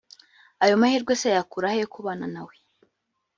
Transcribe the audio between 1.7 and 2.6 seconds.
yo kubana nawe